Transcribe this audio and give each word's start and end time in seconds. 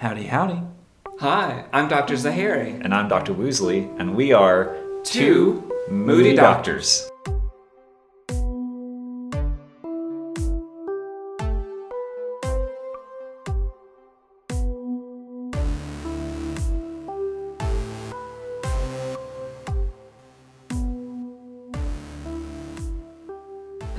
Howdy, 0.00 0.24
howdy. 0.28 0.62
Hi, 1.18 1.66
I'm 1.74 1.86
Dr. 1.88 2.14
Zahari. 2.14 2.82
And 2.82 2.94
I'm 2.94 3.06
Dr. 3.06 3.34
Woosley, 3.34 3.94
and 4.00 4.16
we 4.16 4.32
are 4.32 4.74
Two 5.04 5.70
Moody 5.90 6.34
Doctors. 6.34 7.06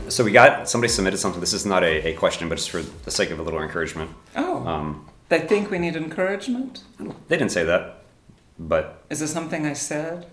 So 0.10 0.24
we 0.26 0.32
got 0.32 0.68
somebody 0.68 0.92
submitted 0.92 1.18
something. 1.18 1.40
This 1.40 1.54
is 1.54 1.66
not 1.66 1.84
a, 1.84 2.08
a 2.10 2.14
question, 2.14 2.50
but 2.50 2.58
it's 2.58 2.68
for 2.68 2.82
the 2.82 3.12
sake 3.12 3.30
of 3.30 3.40
a 3.40 3.44
little 3.44 3.62
encouragement. 3.62 4.10
Oh, 4.36 4.68
Um, 4.68 5.08
they 5.32 5.40
think 5.40 5.72
we 5.72 5.80
need 5.80 5.96
encouragement? 5.96 6.84
they 7.30 7.38
didn't 7.38 7.52
say 7.52 7.64
that, 7.64 8.04
but 8.60 9.04
Is 9.10 9.22
it 9.22 9.30
something 9.30 9.66
I 9.66 9.72
said? 9.74 10.28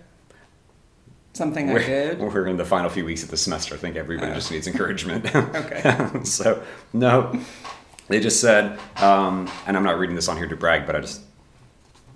Something 1.31 1.69
I 1.69 1.79
did? 1.79 2.19
we're 2.33 2.47
in 2.47 2.57
the 2.57 2.65
final 2.65 2.89
few 2.89 3.05
weeks 3.05 3.23
of 3.23 3.31
the 3.31 3.37
semester. 3.37 3.75
I 3.75 3.77
think 3.77 3.95
everybody 3.95 4.31
Oh. 4.31 4.35
just 4.35 4.51
needs 4.51 4.67
encouragement. 4.67 5.23
Okay. 5.35 5.81
so 6.25 6.61
no, 6.91 7.39
they 8.09 8.19
just 8.19 8.41
said, 8.41 8.77
um, 8.97 9.49
and 9.65 9.77
I'm 9.77 9.83
not 9.83 9.97
reading 9.99 10.17
this 10.17 10.27
on 10.27 10.35
here 10.35 10.47
to 10.47 10.55
brag, 10.57 10.85
but 10.85 10.97
I 10.97 10.99
just, 10.99 11.21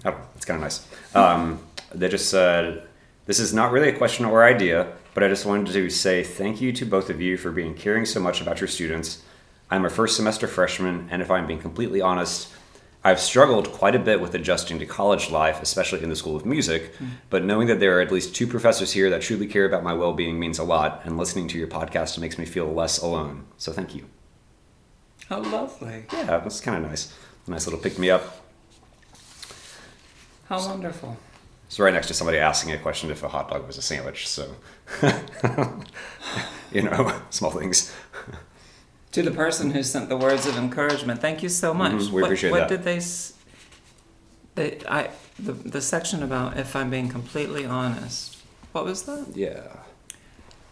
oh, 0.03 0.15
it's 0.35 0.43
kind 0.43 0.57
of 0.57 0.61
nice. 0.63 0.85
Um, 1.15 1.59
they 1.95 2.09
just 2.09 2.29
said, 2.29 2.85
this 3.27 3.39
is 3.39 3.53
not 3.53 3.71
really 3.71 3.87
a 3.87 3.97
question 3.97 4.25
or 4.25 4.43
idea, 4.43 4.91
but 5.13 5.23
I 5.23 5.29
just 5.29 5.45
wanted 5.45 5.71
to 5.71 5.89
say 5.89 6.21
thank 6.21 6.59
you 6.59 6.73
to 6.73 6.85
both 6.85 7.09
of 7.09 7.21
you 7.21 7.37
for 7.37 7.49
being 7.51 7.75
caring 7.75 8.05
so 8.05 8.19
much 8.19 8.41
about 8.41 8.59
your 8.59 8.67
students. 8.67 9.23
I'm 9.71 9.85
a 9.85 9.89
first 9.89 10.17
semester 10.17 10.47
freshman, 10.47 11.07
and 11.09 11.21
if 11.21 11.31
I'm 11.31 11.47
being 11.47 11.61
completely 11.61 12.01
honest, 12.01 12.51
I've 13.05 13.19
struggled 13.19 13.71
quite 13.73 13.95
a 13.95 13.99
bit 13.99 14.21
with 14.21 14.33
adjusting 14.33 14.79
to 14.79 14.85
college 14.85 15.29
life, 15.29 15.61
especially 15.61 16.03
in 16.03 16.09
the 16.09 16.15
School 16.15 16.37
of 16.37 16.45
Music. 16.45 16.97
Mm. 16.97 17.09
But 17.29 17.43
knowing 17.43 17.67
that 17.67 17.81
there 17.81 17.97
are 17.97 18.01
at 18.01 18.11
least 18.11 18.33
two 18.33 18.47
professors 18.47 18.93
here 18.93 19.09
that 19.09 19.21
truly 19.21 19.45
care 19.45 19.65
about 19.65 19.83
my 19.83 19.93
well 19.93 20.13
being 20.13 20.39
means 20.39 20.57
a 20.57 20.63
lot, 20.63 21.01
and 21.03 21.17
listening 21.17 21.49
to 21.49 21.57
your 21.57 21.67
podcast 21.67 22.17
makes 22.17 22.37
me 22.37 22.45
feel 22.45 22.71
less 22.71 23.01
alone. 23.01 23.45
So 23.57 23.73
thank 23.73 23.93
you. 23.93 24.05
How 25.27 25.41
lovely. 25.41 26.05
Yeah, 26.13 26.39
that's 26.39 26.61
kind 26.61 26.83
of 26.83 26.89
nice. 26.89 27.13
Nice 27.45 27.67
little 27.67 27.79
pick 27.79 27.99
me 27.99 28.09
up. 28.09 28.41
How 30.45 30.65
wonderful. 30.65 31.17
It's 31.67 31.79
right 31.79 31.93
next 31.93 32.07
to 32.07 32.13
somebody 32.13 32.37
asking 32.37 32.71
a 32.71 32.77
question 32.77 33.09
if 33.11 33.23
a 33.23 33.27
hot 33.27 33.49
dog 33.49 33.65
was 33.67 33.77
a 33.77 33.81
sandwich. 33.81 34.27
So, 34.27 34.55
you 36.71 36.83
know, 36.83 37.19
small 37.31 37.51
things. 37.51 37.93
To 39.13 39.21
the 39.21 39.31
person 39.31 39.71
who 39.71 39.83
sent 39.83 40.09
the 40.09 40.17
words 40.17 40.45
of 40.47 40.57
encouragement, 40.57 41.21
thank 41.21 41.43
you 41.43 41.49
so 41.49 41.73
much. 41.73 41.91
Mhm, 41.93 42.09
we 42.09 42.21
what, 42.21 42.23
appreciate 42.25 42.51
what 42.51 42.59
that. 42.61 42.69
did 42.69 42.83
they? 42.83 42.97
s- 42.97 43.33
They, 44.55 44.79
I, 44.87 45.09
the 45.39 45.53
the 45.53 45.81
section 45.81 46.21
about 46.23 46.57
if 46.57 46.75
I'm 46.75 46.89
being 46.89 47.09
completely 47.09 47.65
honest. 47.65 48.37
What 48.71 48.85
was 48.85 49.03
that? 49.03 49.27
Yeah. 49.35 49.67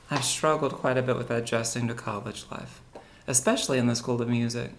I've 0.09 0.25
struggled 0.25 0.73
quite 0.73 0.97
a 0.97 1.01
bit 1.01 1.15
with 1.17 1.29
adjusting 1.31 1.87
to 1.87 1.93
college 1.93 2.45
life, 2.51 2.81
especially 3.27 3.77
in 3.77 3.87
the 3.87 3.95
School 3.95 4.21
of 4.21 4.27
Music. 4.27 4.71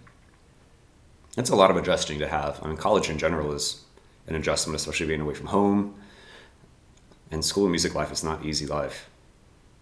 It's 1.37 1.49
a 1.49 1.55
lot 1.55 1.71
of 1.71 1.77
adjusting 1.77 2.19
to 2.19 2.27
have. 2.27 2.59
I 2.61 2.67
mean, 2.67 2.77
college 2.77 3.09
in 3.09 3.17
general 3.17 3.51
is 3.53 3.81
an 4.27 4.35
adjustment, 4.35 4.75
especially 4.75 5.07
being 5.07 5.21
away 5.21 5.33
from 5.33 5.47
home. 5.47 5.95
And 7.31 7.43
school 7.43 7.63
of 7.65 7.71
music 7.71 7.95
life 7.95 8.11
is 8.11 8.23
not 8.23 8.45
easy 8.45 8.65
life. 8.67 9.09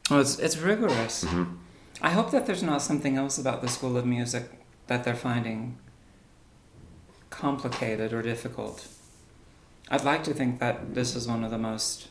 Oh, 0.10 0.20
it's 0.22 0.38
it's 0.40 0.58
rigorous. 0.58 1.26
Mhm. 1.26 1.58
I 2.02 2.10
hope 2.10 2.32
that 2.32 2.48
there's 2.48 2.64
not 2.64 2.82
something 2.82 3.16
else 3.16 3.38
about 3.38 3.62
the 3.62 3.68
School 3.68 3.96
of 3.96 4.06
Music 4.06 4.50
that 4.88 5.04
they're 5.04 5.16
finding 5.16 5.78
complicated 7.30 8.12
or 8.12 8.22
difficult. 8.22 8.88
I'd 9.90 10.04
like 10.04 10.24
to 10.24 10.34
think 10.34 10.60
that 10.60 10.96
this 10.96 11.16
is 11.16 11.28
one 11.28 11.44
of 11.44 11.52
the 11.52 11.58
most, 11.58 12.08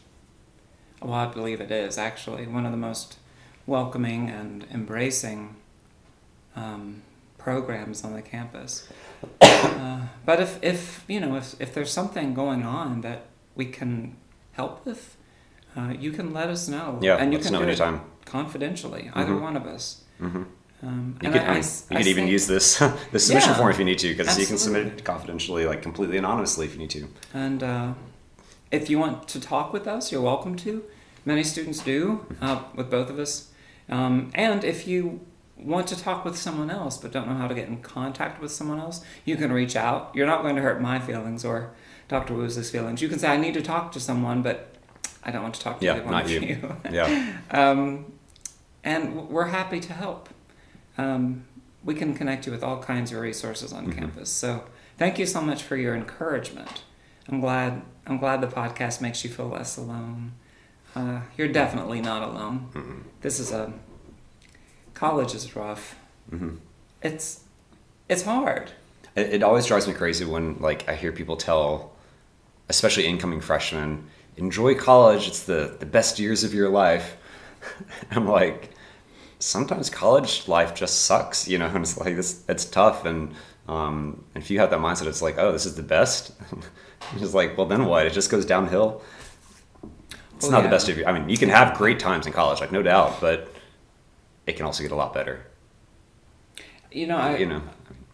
well, 1.03 1.15
I 1.15 1.27
believe 1.27 1.61
it 1.61 1.71
is 1.71 1.99
actually, 1.99 2.47
one 2.47 2.67
of 2.67 2.73
the 2.73 2.79
most 2.79 3.19
welcoming 3.67 4.29
and 4.29 4.67
embracing 4.73 5.57
um, 6.55 7.03
programs 7.39 8.05
on 8.05 8.15
the 8.15 8.23
campus. 8.23 8.89
uh, 9.41 10.07
but 10.25 10.41
if, 10.41 10.59
if, 10.63 11.05
you 11.09 11.21
know, 11.21 11.37
if, 11.37 11.61
if 11.61 11.75
there's 11.75 11.93
something 11.93 12.33
going 12.33 12.63
on 12.63 13.01
that 13.01 13.27
we 13.57 13.67
can 13.67 14.17
help 14.53 14.85
with, 14.87 15.17
uh, 15.77 15.95
you 15.99 16.13
can 16.13 16.33
let 16.33 16.49
us 16.49 16.69
know. 16.69 16.99
Yeah, 17.01 17.17
and 17.17 17.33
you 17.33 17.39
let 17.39 17.47
us 17.47 17.51
can 17.51 17.61
know 17.61 17.67
do 17.67 17.73
it 17.73 17.81
confidentially, 18.25 19.11
either 19.15 19.33
Mhm. 19.33 19.41
one 19.41 19.57
of 19.57 19.67
us. 19.67 20.03
hmm 20.19 20.43
Um, 20.83 21.17
You 21.21 21.27
and 21.27 21.33
could, 21.35 21.43
I- 21.43 21.45
I 21.45 21.49
I 21.49 21.51
mean, 21.51 21.59
s- 21.59 21.87
you 21.91 21.97
I 21.97 22.01
could 22.01 22.07
even 22.09 22.27
use 22.27 22.47
this 22.47 22.79
this 23.13 23.27
submission 23.27 23.51
Yeah, 23.51 23.57
form 23.59 23.71
if 23.71 23.79
you 23.79 23.85
need 23.85 23.99
to, 23.99 24.09
because 24.15 24.39
you 24.39 24.47
can 24.47 24.57
submit 24.57 24.87
it 24.87 25.05
confidentially, 25.05 25.67
like 25.67 25.83
completely 25.83 26.17
anonymously 26.17 26.65
if 26.67 26.73
you 26.73 26.79
need 26.79 26.91
to. 26.91 27.07
And 27.35 27.63
uh, 27.63 27.93
if 28.71 28.89
you 28.89 28.99
want 28.99 29.29
to 29.29 29.41
talk 29.41 29.75
with 29.75 29.87
us, 29.87 30.11
you're 30.11 30.23
welcome 30.23 30.57
to. 30.57 30.83
Many 31.27 31.43
students 31.45 31.81
do 31.81 32.25
uh, 32.41 32.61
with 32.75 32.89
both 32.91 33.11
of 33.11 33.19
us. 33.19 33.49
Um, 33.91 34.31
and 34.35 34.65
if 34.65 34.87
you 34.89 35.21
want 35.59 35.87
to 35.89 35.97
talk 36.03 36.25
with 36.25 36.39
someone 36.39 36.71
else 36.71 36.97
but 36.97 37.13
don't 37.13 37.29
know 37.29 37.35
how 37.35 37.47
to 37.47 37.55
get 37.55 37.69
in 37.69 37.83
contact 37.83 38.41
with 38.41 38.51
someone 38.51 38.79
else, 38.81 39.03
you 39.27 39.37
can 39.37 39.53
reach 39.53 39.77
out. 39.77 40.11
You're 40.15 40.27
not 40.27 40.41
going 40.41 40.57
to 40.57 40.63
hurt 40.63 40.81
my 40.81 40.99
feelings 40.99 41.45
or 41.45 41.73
Dr. 42.09 42.33
Wooz's 42.33 42.71
feelings. 42.71 43.03
You 43.03 43.09
can 43.11 43.19
say, 43.19 43.29
I 43.29 43.37
need 43.37 43.53
to 43.53 43.61
talk 43.63 43.93
to 43.93 44.01
someone, 44.01 44.41
but 44.41 44.75
I 45.23 45.31
don't 45.31 45.43
want 45.43 45.55
to 45.55 45.61
talk 45.61 45.81
to 45.81 45.85
Yeah, 45.87 45.95
either 45.95 46.03
one 46.05 46.13
not 46.13 46.29
you. 46.29 46.41
you. 46.41 46.77
Yeah. 46.91 47.37
um, 47.51 48.13
and 48.83 49.29
we're 49.29 49.47
happy 49.47 49.81
to 49.81 49.93
help. 49.93 50.29
Um, 50.97 51.45
we 51.85 51.95
can 51.95 52.15
connect 52.15 52.47
you 52.47 52.53
with 52.53 52.63
all 52.63 52.83
kinds 52.83 53.13
of 53.13 53.21
resources 53.21 53.73
on 53.73 53.87
Mhm. 53.87 53.97
campus. 53.99 54.31
So 54.31 54.65
thank 54.99 55.19
you 55.19 55.27
so 55.27 55.41
much 55.41 55.63
for 55.63 55.77
your 55.77 55.95
encouragement. 55.95 56.83
I'm 57.29 57.41
glad. 57.41 57.83
I'm 58.07 58.19
glad 58.19 58.41
the 58.41 58.47
podcast 58.49 59.01
makes 59.01 59.23
you 59.25 59.31
feel 59.31 59.49
less 59.49 59.77
alone. 59.77 60.33
Uh, 60.97 61.21
you're 61.37 61.49
definitely 61.49 62.01
not 62.01 62.23
alone. 62.29 62.69
Mhm. 62.73 63.03
This 63.21 63.39
is 63.39 63.53
a 63.53 63.73
college 64.95 65.35
is 65.35 65.55
rough. 65.57 65.97
Mhm. 66.33 66.59
It's 67.03 67.41
it's 68.09 68.23
hard. 68.23 68.73
It, 69.15 69.35
it 69.35 69.43
always 69.43 69.67
drives 69.67 69.87
me 69.87 69.95
crazy 69.95 70.25
when 70.25 70.57
like 70.61 70.89
I 70.89 70.95
hear 70.97 71.13
people 71.13 71.37
tell, 71.37 71.93
especially 72.69 73.07
incoming 73.07 73.41
freshmen, 73.41 74.09
enjoy 74.41 74.75
college. 74.75 75.29
It's 75.29 75.45
the 75.45 75.77
the 75.81 75.87
best 75.87 76.19
years 76.19 76.45
of 76.45 76.55
your 76.55 76.71
life. 76.71 77.17
I'm 78.11 78.27
like, 78.27 78.71
sometimes 79.41 79.91
college 79.91 80.49
life 80.49 80.75
just 80.75 81.03
sucks, 81.03 81.49
you 81.49 81.59
know. 81.59 81.67
And 81.67 81.79
it's 81.85 81.99
like 81.99 82.17
this, 82.17 82.45
it's 82.49 82.65
tough. 82.67 83.05
And 83.05 83.35
um, 83.69 84.25
if 84.35 84.51
you 84.51 84.61
have 84.61 84.71
that 84.71 84.81
mindset, 84.81 85.07
it's 85.07 85.23
like, 85.23 85.39
oh, 85.39 85.53
this 85.53 85.67
is 85.67 85.77
the 85.77 85.83
best. 85.83 86.33
it's 87.13 87.21
just 87.21 87.35
like, 87.35 87.57
well, 87.59 87.67
then 87.67 87.87
what? 87.87 88.07
It 88.07 88.13
just 88.13 88.31
goes 88.31 88.47
downhill. 88.47 89.03
It's 90.37 90.49
Well, 90.49 90.51
not 90.51 90.63
the 90.63 90.69
best 90.69 90.89
of 90.89 90.97
you. 90.99 91.05
I 91.07 91.13
mean, 91.13 91.29
you 91.29 91.37
can 91.37 91.51
have 91.51 91.77
great 91.77 91.99
times 92.01 92.27
in 92.27 92.33
college, 92.33 92.61
like 92.61 92.73
no 92.73 92.83
doubt, 92.83 93.21
but 93.21 93.53
it 94.47 94.57
can 94.57 94.67
also 94.67 94.83
get 94.83 94.93
a 94.93 94.97
lot 94.97 95.15
better. 95.15 95.47
You 96.91 97.07
know, 97.07 97.17
I, 97.17 97.37
you 97.37 97.47
know. 97.47 97.63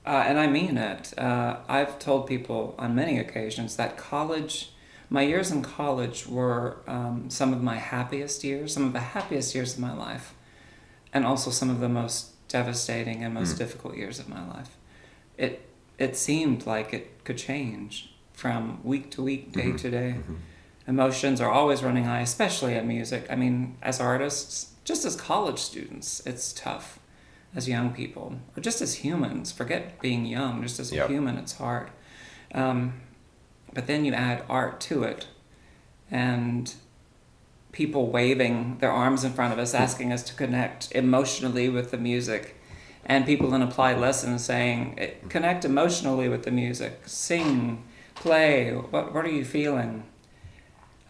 Uh, 0.05 0.25
and 0.27 0.39
I 0.39 0.47
mean 0.47 0.77
it. 0.79 1.19
Uh, 1.19 1.59
I've 1.69 1.99
told 1.99 2.27
people 2.27 2.75
on 2.79 2.95
many 2.95 3.19
occasions 3.19 3.77
that 3.77 3.97
college, 3.97 4.73
my 5.09 5.23
years 5.23 5.51
in 5.51 5.63
college 5.63 6.27
were 6.27 6.79
um, 6.87 7.31
some 7.31 7.53
of 7.53 7.63
my 7.63 7.77
happiest 7.77 8.43
years, 8.45 8.75
some 8.75 8.85
of 8.85 8.93
the 8.93 9.01
happiest 9.01 9.55
years 9.55 9.75
of 9.75 9.81
my 9.81 9.93
life, 9.95 10.35
and 11.13 11.25
also 11.25 11.51
some 11.51 11.71
of 11.71 11.81
the 11.81 11.89
most 11.89 12.33
devastating 12.49 13.23
and 13.25 13.33
most 13.35 13.55
Mm. 13.55 13.59
difficult 13.59 13.97
years 13.97 14.19
of 14.19 14.29
my 14.29 14.47
life. 14.49 14.77
It 15.37 15.63
it 15.99 16.15
seemed 16.15 16.67
like 16.67 16.93
it 16.93 17.25
could 17.25 17.39
change 17.39 18.13
from 18.35 18.81
week 18.85 19.11
to 19.13 19.23
week, 19.23 19.51
day 19.53 19.69
Mhm. 19.71 19.79
to 19.79 19.91
day. 19.91 20.15
Mhm. 20.19 20.37
Emotions 20.87 21.41
are 21.41 21.51
always 21.51 21.83
running 21.83 22.05
high, 22.05 22.21
especially 22.21 22.75
in 22.75 22.87
music. 22.87 23.27
I 23.31 23.35
mean, 23.35 23.77
as 23.81 23.99
artists, 23.99 24.73
just 24.85 25.07
as 25.07 25.17
college 25.17 25.59
students, 25.59 26.21
it's 26.27 26.53
tough 26.53 26.99
as 27.55 27.67
young 27.67 27.95
people, 27.95 28.35
or 28.55 28.61
just 28.61 28.83
as 28.83 28.97
humans. 28.97 29.51
Forget 29.53 29.99
being 30.03 30.27
young, 30.27 30.63
just 30.63 30.79
as 30.79 30.93
Yep. 30.93 31.09
a 31.09 31.13
human, 31.13 31.39
it's 31.39 31.55
hard. 31.55 31.89
Um, 32.55 33.01
but 33.77 33.87
then 33.87 34.07
you 34.07 34.15
add 34.15 34.43
art 34.49 34.81
to 34.81 35.03
it, 35.03 35.27
and 36.11 36.73
people 37.73 38.07
waving 38.11 38.79
their 38.79 38.91
arms 38.91 39.23
in 39.23 39.35
front 39.35 39.53
of 39.53 39.59
us, 39.59 39.75
asking 39.75 40.15
us 40.15 40.23
to 40.23 40.35
connect 40.35 40.91
emotionally 40.93 41.69
with 41.69 41.91
the 41.91 41.99
music, 41.99 42.57
and 43.05 43.27
people 43.27 43.53
in 43.53 43.61
applied 43.61 43.99
lessons 43.99 44.43
saying, 44.43 44.95
eh, 44.97 45.11
connect 45.29 45.63
emotionally 45.67 46.27
with 46.27 46.45
the 46.45 46.51
music, 46.51 47.03
sing, 47.05 47.85
play. 48.15 48.73
What 48.73 49.13
what 49.13 49.27
are 49.27 49.31
you 49.31 49.45
feeling? 49.45 50.05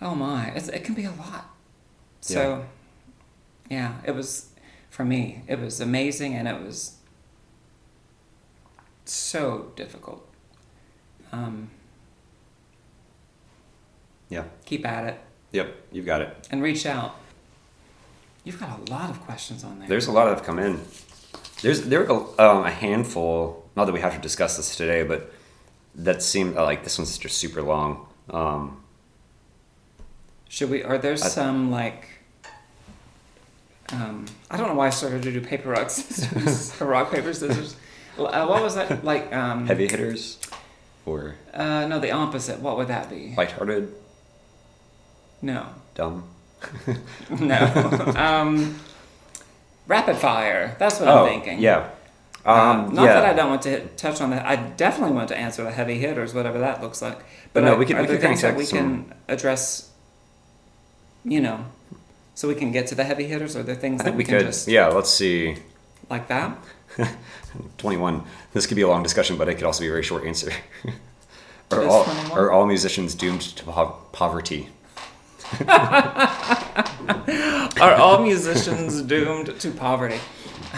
Oh 0.02 0.16
my, 0.16 0.48
it's, 0.48 0.68
it 0.68 0.82
can 0.82 0.96
be 0.96 1.04
a 1.04 1.12
lot. 1.12 1.48
So, 2.20 2.64
yeah, 3.70 3.98
it 4.04 4.10
was 4.10 4.50
for 4.90 5.04
me. 5.04 5.44
It 5.46 5.60
was 5.60 5.80
amazing, 5.80 6.34
and 6.34 6.48
it 6.48 6.60
was 6.60 6.96
so 9.04 9.70
difficult. 9.76 10.28
Um, 11.30 11.70
Yeah. 14.28 14.44
keep 14.64 14.86
at 14.86 15.04
it 15.08 15.20
Yep. 15.52 15.74
You've 15.92 16.06
got 16.06 16.20
it. 16.22 16.48
and 16.50 16.62
reach 16.62 16.84
out. 16.86 17.14
You've 18.44 18.60
got 18.60 18.78
a 18.88 18.90
lot 18.92 19.08
of 19.10 19.20
questions 19.22 19.64
on 19.64 19.78
there. 19.78 19.88
There's 19.88 20.06
a 20.06 20.12
lot 20.12 20.26
that 20.26 20.34
have 20.36 20.42
come 20.44 20.58
in. 20.58 20.80
There's 21.62 21.82
there 21.82 22.02
are 22.10 22.40
um, 22.40 22.64
a 22.64 22.70
handful. 22.70 23.64
Not 23.76 23.86
that 23.86 23.92
we 23.92 24.00
have 24.00 24.14
to 24.14 24.20
discuss 24.20 24.56
this 24.56 24.76
today, 24.76 25.02
but 25.02 25.32
that 25.94 26.22
seemed 26.22 26.56
uh, 26.56 26.64
like 26.64 26.82
this 26.84 26.98
one's 26.98 27.16
just 27.18 27.38
super 27.38 27.62
long. 27.62 28.06
Um, 28.30 28.82
Should 30.48 30.70
we? 30.70 30.82
Are 30.82 30.98
there 30.98 31.12
I- 31.12 31.16
some 31.16 31.70
like? 31.70 32.08
Um, 33.92 34.26
I 34.50 34.56
don't 34.56 34.68
know 34.68 34.74
why 34.74 34.88
I 34.88 34.90
started 34.90 35.22
to 35.22 35.32
do 35.32 35.40
paper 35.40 35.70
rock 35.70 35.90
scissors. 35.96 36.78
or 36.80 36.86
rock 36.86 37.10
paper 37.12 37.32
scissors. 37.32 37.76
Uh, 38.18 38.46
what 38.46 38.62
was 38.62 38.74
that 38.74 39.04
like? 39.04 39.32
Um, 39.34 39.66
heavy 39.66 39.86
hitters 39.88 40.38
or 41.04 41.36
Uh, 41.54 41.86
no, 41.86 42.00
the 42.00 42.10
opposite. 42.10 42.60
What 42.60 42.76
would 42.78 42.88
that 42.88 43.08
be? 43.08 43.34
lighthearted, 43.36 43.92
No, 45.46 45.66
dumb. 45.94 46.24
no. 47.40 47.58
um, 48.16 48.78
rapid 49.86 50.16
fire. 50.16 50.74
That's 50.80 50.98
what 50.98 51.08
oh, 51.08 51.24
I'm 51.24 51.28
thinking. 51.30 51.60
yeah. 51.60 51.90
Uh, 52.44 52.52
Um, 52.52 52.94
not 52.94 53.04
yeah. 53.04 53.14
that 53.14 53.24
I 53.24 53.32
don't 53.32 53.50
want 53.50 53.62
to 53.62 53.70
hit, 53.70 53.96
touch 53.96 54.20
on 54.20 54.30
that. 54.30 54.44
I 54.44 54.56
definitely 54.56 55.14
want 55.14 55.28
to 55.28 55.36
answer 55.36 55.62
the 55.62 55.70
heavy 55.70 55.98
hitters, 55.98 56.34
whatever 56.34 56.58
that 56.58 56.80
looks 56.82 57.00
like. 57.00 57.18
But 57.52 57.62
No, 57.64 57.74
are, 57.74 57.76
we 57.78 57.86
can- 57.86 57.98
we 58.00 58.06
can 58.06 58.18
things 58.18 58.42
that 58.42 58.56
we 58.56 58.64
some- 58.64 58.78
can 58.78 59.14
address? 59.28 59.90
You 61.24 61.40
know, 61.40 61.64
so 62.34 62.48
we 62.48 62.54
can 62.54 62.70
get 62.72 62.86
to 62.88 62.94
the 62.96 63.04
heavy 63.04 63.26
hitters. 63.28 63.54
Are 63.56 63.62
there 63.62 63.74
things 63.76 64.00
I 64.00 64.04
that 64.04 64.12
we, 64.14 64.18
we 64.18 64.24
can 64.24 64.38
could. 64.38 64.46
just 64.46 64.66
Yeah, 64.68 64.88
let's 64.88 65.10
see. 65.10 65.56
like 66.10 66.26
that? 66.28 66.56
21. 67.78 68.22
This 68.52 68.66
could 68.66 68.76
be 68.76 68.82
a 68.82 68.88
long 68.88 69.02
discussion, 69.02 69.36
but 69.36 69.48
it 69.48 69.54
could 69.56 69.64
also 69.64 69.80
be 69.82 69.88
a 69.88 69.90
very 69.90 70.02
short 70.02 70.24
answer. 70.24 70.50
are, 71.72 71.84
all, 71.84 72.04
21? 72.04 72.38
are 72.38 72.50
all 72.52 72.66
musicians 72.66 73.14
doomed 73.14 73.42
to 73.42 73.64
po- 73.64 73.96
poverty? 74.12 74.68
Are 77.80 77.94
all 77.94 78.22
musicians 78.22 79.02
doomed 79.02 79.58
to 79.60 79.70
poverty? 79.70 80.18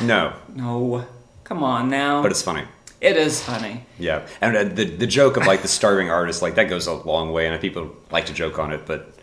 No, 0.02 0.34
No. 0.54 1.06
Come 1.44 1.62
on 1.62 1.88
now. 1.88 2.20
but 2.22 2.30
it's 2.30 2.42
funny. 2.42 2.64
it 3.00 3.16
is 3.16 3.42
funny. 3.42 3.86
Yeah, 3.98 4.26
and 4.42 4.54
uh, 4.56 4.64
the 4.64 4.84
the 4.84 5.06
joke 5.06 5.38
of 5.38 5.46
like 5.46 5.62
the 5.62 5.68
starving 5.68 6.10
artist, 6.10 6.42
like 6.42 6.56
that 6.56 6.68
goes 6.68 6.86
a 6.86 6.92
long 6.92 7.32
way, 7.32 7.46
and 7.46 7.58
people 7.60 7.96
like 8.10 8.26
to 8.26 8.34
joke 8.34 8.58
on 8.58 8.70
it. 8.72 8.84
But 8.84 9.14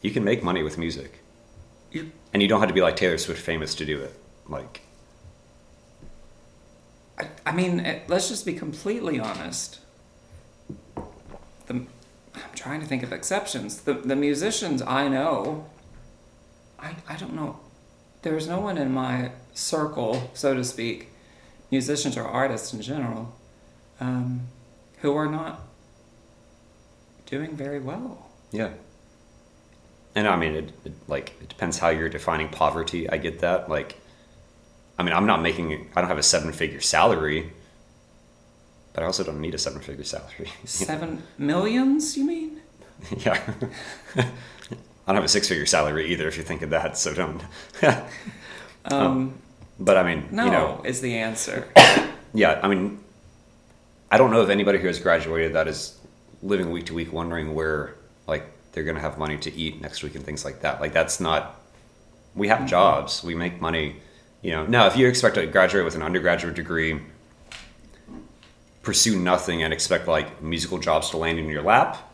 you 0.00 0.10
can 0.10 0.24
make 0.24 0.42
money 0.42 0.64
with 0.64 0.76
music, 0.78 1.20
You- 1.92 2.10
and 2.32 2.42
you 2.42 2.48
don't 2.48 2.58
have 2.58 2.68
to 2.68 2.74
be 2.74 2.80
like 2.82 2.96
Taylor 2.96 3.18
Swift 3.18 3.40
famous 3.40 3.76
to 3.76 3.84
do 3.84 4.00
it. 4.00 4.12
Like, 4.48 4.80
I, 7.16 7.28
I 7.46 7.52
mean, 7.52 7.78
it, 7.80 8.08
let's 8.08 8.28
just 8.28 8.44
be 8.44 8.54
completely 8.54 9.20
honest. 9.20 9.78
The, 11.66 11.86
I'm 12.44 12.54
trying 12.54 12.80
to 12.80 12.86
think 12.86 13.02
of 13.02 13.12
exceptions. 13.12 13.82
The 13.82 13.94
the 13.94 14.16
musicians 14.16 14.82
I 14.82 15.08
know, 15.08 15.66
I 16.78 16.96
I 17.08 17.16
don't 17.16 17.34
know. 17.34 17.60
There's 18.22 18.46
no 18.46 18.60
one 18.60 18.78
in 18.78 18.92
my 18.92 19.32
circle, 19.52 20.30
so 20.34 20.54
to 20.54 20.62
speak, 20.64 21.08
musicians 21.70 22.16
or 22.16 22.24
artists 22.24 22.72
in 22.72 22.80
general, 22.80 23.34
um, 24.00 24.42
who 25.00 25.14
are 25.16 25.26
not 25.26 25.60
doing 27.26 27.56
very 27.56 27.80
well. 27.80 28.30
yeah. 28.52 28.70
And 30.14 30.28
I 30.28 30.36
mean, 30.36 30.54
it, 30.54 30.72
it 30.84 30.92
like 31.08 31.32
it 31.40 31.48
depends 31.48 31.78
how 31.78 31.88
you're 31.88 32.10
defining 32.10 32.50
poverty. 32.50 33.08
I 33.08 33.16
get 33.16 33.38
that. 33.40 33.70
Like, 33.70 33.98
I 34.98 35.02
mean, 35.02 35.14
I'm 35.14 35.24
not 35.26 35.40
making. 35.40 35.88
I 35.96 36.00
don't 36.02 36.08
have 36.08 36.18
a 36.18 36.22
seven 36.22 36.52
figure 36.52 36.82
salary, 36.82 37.50
but 38.92 39.02
I 39.02 39.06
also 39.06 39.24
don't 39.24 39.40
need 39.40 39.54
a 39.54 39.58
seven 39.58 39.80
figure 39.80 40.04
salary. 40.04 40.50
Seven 40.64 41.22
millions, 41.38 42.16
you 42.16 42.24
mean? 42.24 42.60
yeah. 43.18 43.40
I 44.16 44.24
don't 45.06 45.16
have 45.16 45.24
a 45.24 45.28
six 45.28 45.48
figure 45.48 45.66
salary 45.66 46.12
either. 46.12 46.28
If 46.28 46.36
you 46.36 46.44
think 46.44 46.62
of 46.62 46.70
that, 46.70 46.96
so 46.96 47.12
don't. 47.12 47.42
Um, 48.84 49.34
but 49.78 49.96
I 49.96 50.02
mean, 50.02 50.28
no 50.30 50.44
you 50.44 50.50
know, 50.50 50.82
is 50.84 51.00
the 51.00 51.16
answer. 51.16 51.68
yeah. 52.34 52.60
I 52.62 52.68
mean, 52.68 53.00
I 54.10 54.18
don't 54.18 54.30
know 54.30 54.40
of 54.40 54.50
anybody 54.50 54.78
who 54.78 54.86
has 54.86 55.00
graduated 55.00 55.54
that 55.54 55.68
is 55.68 55.98
living 56.42 56.70
week 56.70 56.86
to 56.86 56.94
week, 56.94 57.12
wondering 57.12 57.54
where 57.54 57.94
like 58.26 58.46
they're 58.72 58.84
going 58.84 58.96
to 58.96 59.02
have 59.02 59.18
money 59.18 59.38
to 59.38 59.52
eat 59.52 59.80
next 59.80 60.02
week 60.02 60.14
and 60.14 60.24
things 60.24 60.44
like 60.44 60.60
that. 60.60 60.80
Like 60.80 60.92
that's 60.92 61.20
not. 61.20 61.60
We 62.34 62.48
have 62.48 62.66
jobs. 62.66 63.22
We 63.22 63.34
make 63.34 63.60
money. 63.60 63.96
You 64.40 64.52
know. 64.52 64.66
Now, 64.66 64.86
if 64.86 64.96
you 64.96 65.08
expect 65.08 65.34
to 65.36 65.46
graduate 65.46 65.84
with 65.84 65.94
an 65.94 66.02
undergraduate 66.02 66.54
degree, 66.54 67.00
pursue 68.82 69.18
nothing 69.18 69.62
and 69.62 69.72
expect 69.72 70.08
like 70.08 70.42
musical 70.42 70.78
jobs 70.78 71.10
to 71.10 71.16
land 71.16 71.38
in 71.38 71.46
your 71.46 71.62
lap. 71.62 72.08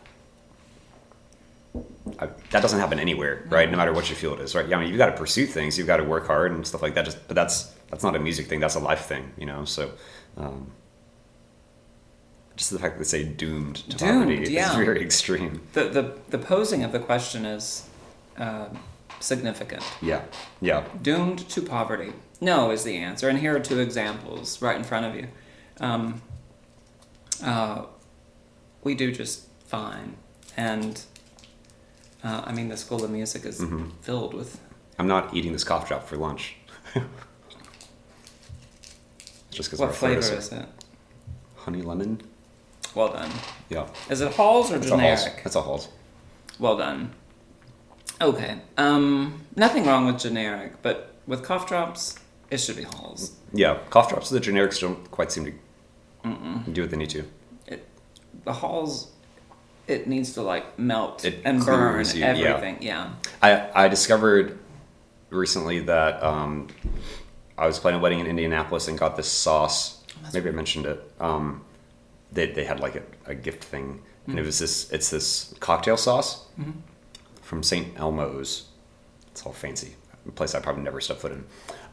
I, 2.18 2.26
that 2.50 2.62
doesn't 2.62 2.78
happen 2.78 2.98
anywhere, 2.98 3.46
right? 3.48 3.70
No 3.70 3.76
matter 3.76 3.92
what 3.92 4.08
your 4.08 4.16
field 4.16 4.40
is, 4.40 4.54
right? 4.54 4.66
Yeah, 4.66 4.76
I 4.76 4.80
mean, 4.80 4.88
you've 4.88 4.98
got 4.98 5.06
to 5.10 5.16
pursue 5.16 5.46
things, 5.46 5.76
you've 5.76 5.86
got 5.86 5.98
to 5.98 6.04
work 6.04 6.26
hard 6.26 6.52
and 6.52 6.66
stuff 6.66 6.82
like 6.82 6.94
that. 6.94 7.04
Just, 7.04 7.26
but 7.28 7.34
that's 7.34 7.74
that's 7.90 8.02
not 8.02 8.16
a 8.16 8.18
music 8.18 8.46
thing. 8.46 8.60
That's 8.60 8.74
a 8.74 8.80
life 8.80 9.06
thing, 9.06 9.32
you 9.38 9.46
know. 9.46 9.64
So, 9.64 9.92
um, 10.36 10.70
just 12.56 12.70
the 12.70 12.78
fact 12.78 12.94
that 12.94 13.04
they 13.04 13.08
say 13.08 13.24
doomed 13.24 13.76
to 13.76 13.96
Doomed, 13.96 14.28
poverty 14.28 14.56
is 14.56 14.74
very 14.74 15.00
extreme. 15.00 15.62
The, 15.74 15.84
the, 15.84 16.18
the 16.30 16.38
posing 16.38 16.82
of 16.82 16.92
the 16.92 16.98
question 16.98 17.46
is 17.46 17.88
uh, 18.36 18.68
significant. 19.20 19.84
Yeah, 20.02 20.22
yeah, 20.60 20.84
Doomed 21.00 21.48
to 21.50 21.62
poverty. 21.62 22.12
No 22.40 22.70
is 22.70 22.84
the 22.84 22.96
answer. 22.96 23.28
And 23.28 23.38
here 23.38 23.56
are 23.56 23.60
two 23.60 23.80
examples 23.80 24.60
right 24.62 24.76
in 24.76 24.84
front 24.84 25.06
of 25.06 25.14
you. 25.14 25.28
Um, 25.80 26.22
uh, 27.42 27.84
we 28.84 28.94
do 28.94 29.12
just 29.12 29.46
fine. 29.66 30.16
And 30.56 31.00
uh, 32.24 32.42
I 32.44 32.52
mean, 32.52 32.68
the 32.68 32.76
School 32.76 33.04
of 33.04 33.10
Music 33.10 33.44
is 33.44 33.60
Mhm. 33.60 33.92
filled 34.00 34.34
with. 34.34 34.60
I'm 34.98 35.06
not 35.06 35.34
eating 35.34 35.52
this 35.52 35.64
cough 35.64 35.86
drop 35.88 36.06
for 36.08 36.16
lunch. 36.16 36.56
just 39.50 39.70
because 39.70 39.80
What 39.80 39.94
flavor 39.94 40.18
is 40.20 40.52
it? 40.52 40.66
Honey 41.56 41.82
lemon. 41.82 42.20
Well 42.94 43.12
done. 43.12 43.30
Yeah, 43.68 43.86
Is 44.08 44.20
it 44.20 44.32
Halls 44.34 44.70
or 44.72 44.78
that's 44.78 44.90
a 44.90 44.96
Halls. 44.96 45.22
generic? 45.22 45.44
That's 45.44 45.56
a 45.56 45.60
Halls. 45.62 45.88
Well 46.58 46.76
done. 46.76 47.12
Okay. 48.20 48.58
Um, 48.76 49.44
nothing 49.54 49.84
wrong 49.86 50.06
with 50.06 50.18
generic, 50.18 50.80
but 50.82 51.14
with 51.26 51.44
cough 51.44 51.66
drops, 51.68 52.18
it 52.50 52.58
should 52.58 52.76
be 52.76 52.82
Halls. 52.84 53.32
Yeah, 53.52 53.78
cough 53.90 54.08
drops. 54.08 54.30
The 54.30 54.40
generics 54.40 54.80
don't 54.80 55.08
quite 55.10 55.30
seem 55.30 55.44
to 55.44 55.52
do 56.72 56.82
what 56.82 56.90
they 56.90 56.96
need 56.96 57.10
to. 57.10 57.24
the 58.44 58.52
halls 58.52 59.12
it 59.86 60.06
needs 60.06 60.34
to 60.34 60.42
like 60.42 60.78
melt 60.78 61.24
It 61.24 61.40
and 61.44 61.64
burn 61.64 62.04
you, 62.14 62.22
everything 62.22 62.82
yeah, 62.82 63.14
I, 63.42 63.84
I 63.84 63.88
discovered 63.88 64.58
recently 65.30 65.80
that 65.80 66.22
um, 66.22 66.68
I 67.56 67.66
was 67.66 67.78
playing 67.78 67.98
a 67.98 68.00
wedding 68.00 68.20
in 68.20 68.26
Indianapolis 68.26 68.86
and 68.88 68.98
got 68.98 69.16
this 69.16 69.30
sauce. 69.30 70.04
Maybe 70.34 70.48
I 70.48 70.52
mentioned 70.52 70.86
it. 70.86 71.12
Um, 71.20 71.64
they, 72.32 72.46
they 72.52 72.64
had 72.64 72.80
like 72.80 72.96
a, 72.96 73.02
a 73.26 73.34
gift 73.34 73.64
thing, 73.64 74.02
and 74.26 74.38
it 74.38 74.44
was 74.44 74.58
this. 74.58 74.90
It's 74.92 75.08
this 75.10 75.54
cocktail 75.60 75.96
sauce 75.96 76.46
from 77.40 77.62
St. 77.62 77.98
Elmo's. 77.98 78.68
It's 79.30 79.46
all 79.46 79.52
fancy, 79.52 79.94
a 80.26 80.32
place 80.32 80.54
I 80.54 80.60
probably 80.60 80.82
never 80.82 81.00
stepped 81.00 81.20
foot 81.20 81.32
in. 81.32 81.44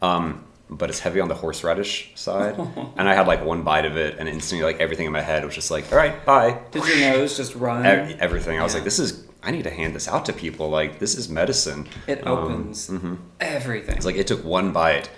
Um, 0.02 0.44
but 0.70 0.90
it's 0.90 1.00
heavy 1.00 1.20
on 1.20 1.28
the 1.28 1.36
horseradish 1.36 2.12
side, 2.16 2.58
and 2.98 3.08
I 3.10 3.14
had 3.14 3.28
like 3.28 3.44
one 3.46 3.62
bite 3.64 3.86
of 3.86 3.98
it, 3.98 4.18
and 4.20 4.28
instantly 4.30 4.64
like 4.66 4.80
everything 4.82 5.06
in 5.06 5.12
my 5.12 5.22
head 5.22 5.46
was 5.46 5.54
just 5.56 5.70
like, 5.72 5.92
"All 5.92 5.98
right, 5.98 6.24
bye." 6.26 6.60
did 6.72 6.86
your 6.88 6.98
nose 6.98 7.38
just 7.38 7.56
run 7.56 7.86
Ev- 7.86 8.20
everything. 8.20 8.60
I 8.60 8.64
was 8.64 8.74
Yeah. 8.74 8.78
like, 8.80 8.86
"This 8.86 9.00
is." 9.00 9.24
I 9.44 9.52
need 9.52 9.66
to 9.66 9.70
hand 9.70 9.94
this 9.94 10.08
out 10.08 10.26
to 10.26 10.34
people. 10.34 10.70
Like 10.72 10.98
this 10.98 11.14
is 11.16 11.30
medicine. 11.30 11.88
it 12.08 12.26
Um, 12.26 12.34
opens 12.38 12.92
everything 13.40 13.96
it's 13.96 14.06
like 14.06 14.16
it 14.16 14.26
took 14.26 14.44
one 14.44 14.72
bite, 14.72 15.10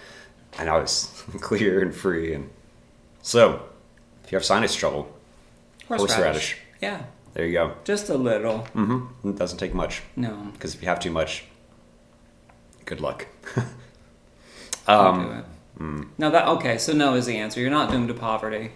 and 0.59 0.69
I 0.69 0.77
was 0.77 1.23
clear 1.39 1.81
and 1.81 1.95
free. 1.95 2.33
And 2.33 2.49
so, 3.21 3.61
if 4.25 4.31
you 4.31 4.35
have 4.35 4.43
sinus 4.43 4.75
trouble, 4.75 5.07
horseradish. 5.87 6.57
yeah 6.81 7.03
there 7.33 7.45
you 7.45 7.53
go. 7.53 7.73
just 7.85 8.09
a 8.09 8.15
little 8.17 8.67
Mm-hmm. 8.75 9.29
It 9.29 9.37
doesn't 9.37 9.59
take 9.59 9.73
much 9.73 10.01
no 10.17 10.49
because 10.53 10.75
if 10.75 10.81
you 10.81 10.89
have 10.89 10.99
too 10.99 11.11
much, 11.11 11.45
good 12.85 12.99
luck. 12.99 13.27
Um, 14.87 15.23
do 15.25 15.31
it. 15.31 16.07
no 16.17 16.29
that 16.31 16.47
okay 16.47 16.77
so 16.77 16.93
no 16.93 17.13
is 17.15 17.25
the 17.25 17.37
answer 17.37 17.59
you're 17.59 17.69
not 17.69 17.91
doomed 17.91 18.07
to 18.07 18.13
poverty 18.13 18.71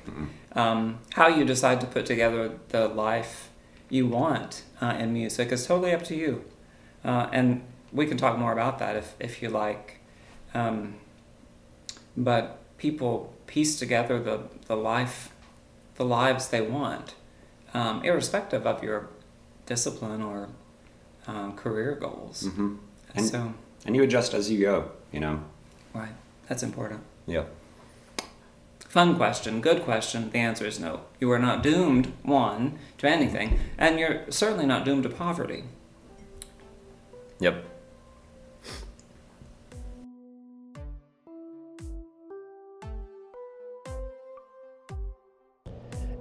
um, 0.53 0.99
how 1.13 1.27
you 1.27 1.43
decide 1.45 1.79
to 1.81 1.87
put 1.87 2.05
together 2.05 2.59
the 2.69 2.87
life 2.87 3.49
you 3.89 4.07
want 4.07 4.63
uh, 4.81 4.95
in 4.99 5.13
music 5.13 5.51
is 5.51 5.65
totally 5.65 5.93
up 5.93 6.03
to 6.03 6.15
you 6.15 6.43
uh, 7.05 7.27
and 7.31 7.61
we 7.91 8.05
can 8.05 8.17
talk 8.17 8.37
more 8.37 8.51
about 8.53 8.77
that 8.79 8.95
if, 8.95 9.15
if 9.19 9.41
you 9.41 9.49
like 9.49 9.99
um, 10.53 10.95
but 12.17 12.59
people 12.77 13.33
piece 13.47 13.77
together 13.79 14.19
the, 14.19 14.41
the 14.67 14.75
life 14.75 15.31
the 15.95 16.05
lives 16.05 16.49
they 16.49 16.61
want 16.61 17.15
um, 17.73 18.03
irrespective 18.03 18.65
of 18.67 18.83
your 18.83 19.07
discipline 19.65 20.21
or 20.21 20.49
um, 21.27 21.55
career 21.55 21.95
goals 21.95 22.43
mhm. 22.43 22.77
And- 23.15 23.25
so 23.25 23.53
and 23.85 23.95
you 23.95 24.03
adjust 24.03 24.33
as 24.35 24.51
you 24.51 24.59
go. 24.59 24.91
You 25.11 25.19
know. 25.21 25.43
Right 25.93 26.13
that's 26.47 26.63
important 26.63 27.01
Yeah. 27.25 27.43
Fun 28.91 29.15
question, 29.15 29.61
good 29.61 29.83
question. 29.83 30.31
The 30.31 30.39
answer 30.39 30.65
is 30.65 30.77
no. 30.77 31.03
You 31.17 31.31
are 31.31 31.39
not 31.39 31.63
doomed, 31.63 32.11
one, 32.23 32.77
to 32.97 33.07
anything, 33.07 33.57
and 33.77 33.97
you're 33.97 34.29
certainly 34.29 34.65
not 34.65 34.83
doomed 34.83 35.03
to 35.03 35.09
poverty. 35.09 35.63
Yep. 37.39 37.63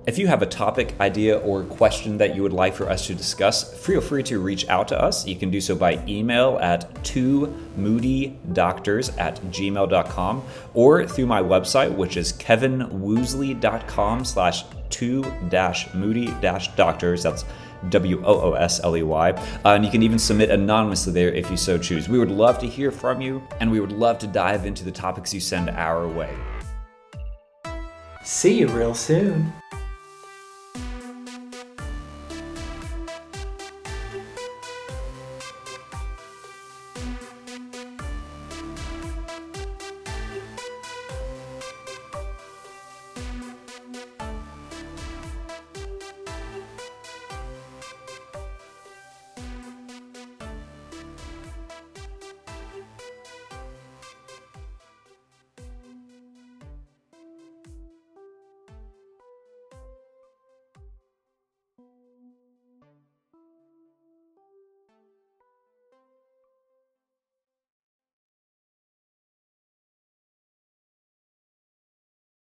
If 0.06 0.18
you 0.18 0.28
have 0.28 0.40
a 0.40 0.46
topic, 0.46 0.94
idea, 0.98 1.38
or 1.38 1.62
question 1.62 2.16
that 2.18 2.34
you 2.34 2.42
would 2.42 2.54
like 2.54 2.74
for 2.74 2.88
us 2.88 3.06
to 3.08 3.14
discuss, 3.14 3.74
feel 3.84 4.00
free 4.00 4.22
to 4.24 4.40
reach 4.40 4.66
out 4.68 4.88
to 4.88 5.00
us. 5.00 5.26
You 5.26 5.36
can 5.36 5.50
do 5.50 5.60
so 5.60 5.74
by 5.74 6.02
email 6.08 6.58
at 6.62 7.04
two 7.04 7.54
moodydoctors 7.78 9.16
at 9.18 9.38
gmail.com 9.42 10.42
or 10.72 11.06
through 11.06 11.26
my 11.26 11.42
website, 11.42 11.94
which 11.94 12.16
is 12.16 12.32
kevinwoosley.com 12.32 14.24
slash 14.24 14.64
two 14.88 15.22
dash 15.50 15.92
moody 15.92 16.28
dash 16.40 16.74
doctors. 16.76 17.22
That's 17.22 17.44
W 17.90 18.22
O 18.24 18.40
O 18.40 18.52
S 18.54 18.82
L 18.82 18.96
E 18.96 19.02
Y. 19.02 19.30
Uh, 19.32 19.74
and 19.74 19.84
you 19.84 19.90
can 19.90 20.02
even 20.02 20.18
submit 20.18 20.48
anonymously 20.48 21.12
there 21.12 21.28
if 21.28 21.50
you 21.50 21.58
so 21.58 21.76
choose. 21.76 22.08
We 22.08 22.18
would 22.18 22.30
love 22.30 22.58
to 22.60 22.66
hear 22.66 22.90
from 22.90 23.20
you, 23.20 23.42
and 23.60 23.70
we 23.70 23.80
would 23.80 23.92
love 23.92 24.18
to 24.20 24.26
dive 24.26 24.64
into 24.64 24.82
the 24.82 24.92
topics 24.92 25.34
you 25.34 25.40
send 25.40 25.68
our 25.68 26.08
way. 26.08 26.34
See 28.24 28.58
you 28.58 28.68
real 28.68 28.94
soon. 28.94 29.52